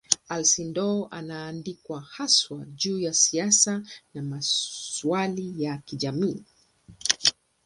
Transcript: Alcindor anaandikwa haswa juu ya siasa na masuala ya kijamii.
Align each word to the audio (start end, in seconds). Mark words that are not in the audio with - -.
Alcindor 0.33 1.07
anaandikwa 1.11 2.01
haswa 2.01 2.65
juu 2.65 2.99
ya 2.99 3.13
siasa 3.13 3.81
na 4.13 4.21
masuala 4.21 5.35
ya 5.57 5.77
kijamii. 5.77 6.43